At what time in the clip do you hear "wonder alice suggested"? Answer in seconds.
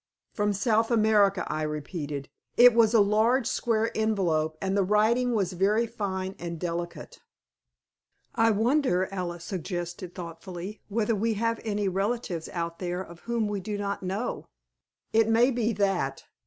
8.49-10.15